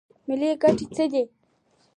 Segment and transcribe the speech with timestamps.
[0.27, 1.23] ملي ګټې څه دي؟